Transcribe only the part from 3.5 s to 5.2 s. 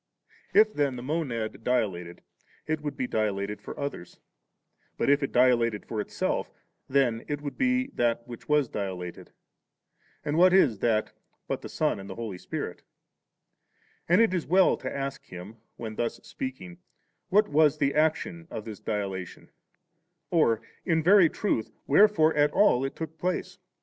for others; but